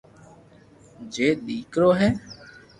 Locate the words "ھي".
1.99-2.09